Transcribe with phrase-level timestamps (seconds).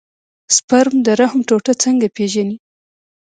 [0.55, 2.57] سپرم د رحم ټوټه څنګه پېژني.